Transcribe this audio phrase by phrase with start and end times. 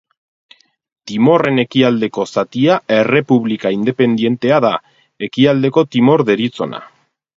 [1.09, 4.75] Timorren ekialdeko zatia errepublika independentea da,
[5.29, 6.83] Ekialdeko Timor deritzona.